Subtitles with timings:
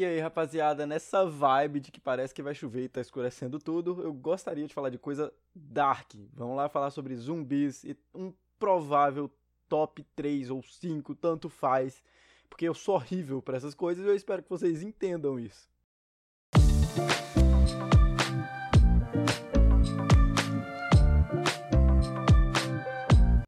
[0.00, 4.00] E aí, rapaziada, nessa vibe de que parece que vai chover e tá escurecendo tudo,
[4.02, 6.14] eu gostaria de falar de coisa dark.
[6.32, 9.30] Vamos lá falar sobre zumbis e um provável
[9.68, 12.02] top 3 ou 5, tanto faz,
[12.48, 15.68] porque eu sou horrível para essas coisas e eu espero que vocês entendam isso.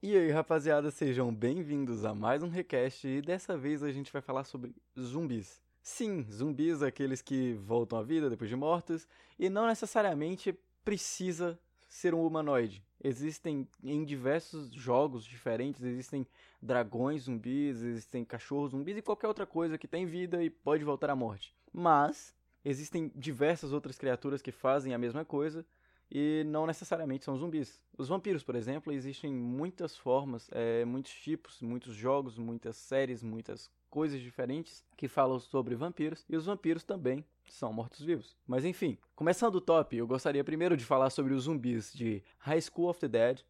[0.03, 4.21] E aí, rapaziada, sejam bem-vindos a mais um Recast e dessa vez a gente vai
[4.21, 5.62] falar sobre zumbis.
[5.82, 12.14] Sim, zumbis, aqueles que voltam à vida depois de mortos, e não necessariamente precisa ser
[12.14, 12.82] um humanoide.
[13.02, 16.24] Existem em diversos jogos diferentes, existem
[16.62, 21.10] dragões zumbis, existem cachorros zumbis e qualquer outra coisa que tem vida e pode voltar
[21.10, 21.52] à morte.
[21.73, 22.32] Mas
[22.64, 25.66] existem diversas outras criaturas que fazem a mesma coisa
[26.15, 27.80] e não necessariamente são zumbis.
[27.97, 33.71] Os vampiros, por exemplo, existem muitas formas, é, muitos tipos, muitos jogos, muitas séries, muitas
[33.88, 38.37] coisas diferentes que falam sobre vampiros, e os vampiros também são mortos-vivos.
[38.47, 42.60] Mas enfim, começando o top, eu gostaria primeiro de falar sobre os zumbis de High
[42.60, 43.41] School of the Dead,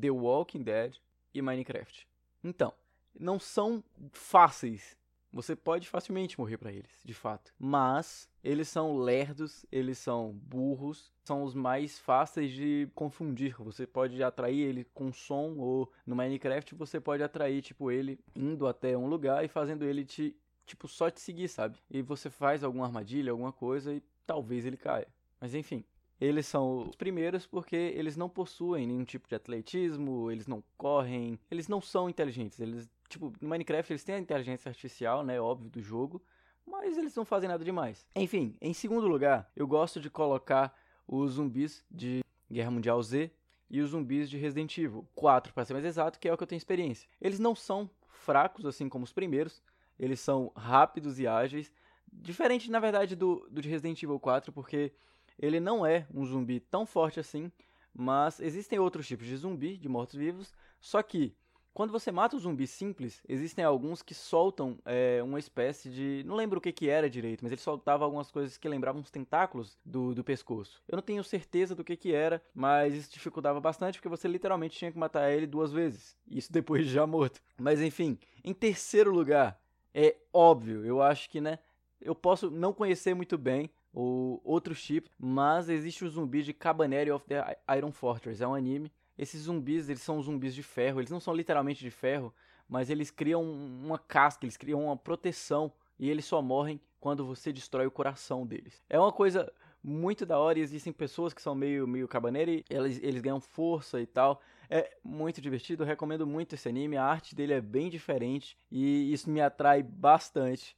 [0.00, 0.96] The Walking Dead
[1.32, 2.06] e Minecraft.
[2.44, 2.74] Então,
[3.18, 3.82] não são
[4.12, 4.98] fáceis
[5.32, 7.52] você pode facilmente morrer para eles, de fato.
[7.58, 13.56] Mas eles são lerdos, eles são burros, são os mais fáceis de confundir.
[13.58, 18.66] Você pode atrair ele com som ou no Minecraft você pode atrair tipo ele indo
[18.66, 21.78] até um lugar e fazendo ele te tipo só te seguir, sabe?
[21.90, 25.08] E você faz alguma armadilha, alguma coisa e talvez ele caia.
[25.40, 25.84] Mas enfim,
[26.20, 31.38] eles são os primeiros porque eles não possuem nenhum tipo de atletismo, eles não correm,
[31.50, 35.38] eles não são inteligentes, eles Tipo, no Minecraft eles têm a inteligência artificial, né?
[35.38, 36.22] Óbvio, do jogo.
[36.66, 38.06] Mas eles não fazem nada demais.
[38.16, 40.74] Enfim, em segundo lugar, eu gosto de colocar
[41.06, 43.30] os zumbis de Guerra Mundial Z
[43.68, 46.42] e os zumbis de Resident Evil 4, para ser mais exato, que é o que
[46.42, 47.06] eu tenho experiência.
[47.20, 49.62] Eles não são fracos assim como os primeiros,
[49.98, 51.70] eles são rápidos e ágeis,
[52.10, 54.92] diferente na verdade do, do de Resident Evil 4, porque
[55.38, 57.52] ele não é um zumbi tão forte assim,
[57.92, 61.34] mas existem outros tipos de zumbi, de mortos-vivos, só que
[61.74, 66.22] quando você mata o zumbi simples, existem alguns que soltam é, uma espécie de.
[66.26, 69.10] Não lembro o que, que era direito, mas ele soltava algumas coisas que lembravam os
[69.10, 70.82] tentáculos do, do pescoço.
[70.86, 74.76] Eu não tenho certeza do que, que era, mas isso dificultava bastante porque você literalmente
[74.76, 76.16] tinha que matar ele duas vezes.
[76.30, 77.40] Isso depois de já morto.
[77.58, 79.58] Mas enfim, em terceiro lugar,
[79.94, 81.58] é óbvio, eu acho que, né?
[82.00, 87.10] Eu posso não conhecer muito bem o outros tipos, mas existe o zumbi de Cabaneri
[87.10, 91.10] of the Iron Fortress, é um anime esses zumbis, eles são zumbis de ferro, eles
[91.10, 92.34] não são literalmente de ferro,
[92.68, 97.52] mas eles criam uma casca, eles criam uma proteção e eles só morrem quando você
[97.52, 98.82] destrói o coração deles.
[98.88, 99.52] É uma coisa
[99.82, 104.00] muito da hora e existem pessoas que são meio, meio cabaneri, eles, eles ganham força
[104.00, 104.40] e tal.
[104.70, 109.28] É muito divertido, recomendo muito esse anime, a arte dele é bem diferente e isso
[109.28, 110.76] me atrai bastante.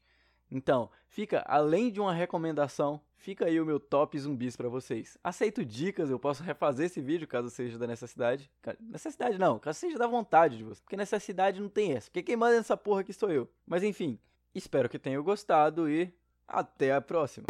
[0.50, 5.18] Então, fica além de uma recomendação, fica aí o meu top zumbis para vocês.
[5.22, 8.50] Aceito dicas, eu posso refazer esse vídeo caso seja da necessidade.
[8.80, 10.80] Necessidade não, caso seja da vontade de você.
[10.82, 12.08] Porque necessidade não tem essa.
[12.08, 13.48] Porque quem manda nessa porra aqui sou eu.
[13.66, 14.18] Mas enfim,
[14.54, 16.12] espero que tenham gostado e
[16.46, 17.46] até a próxima.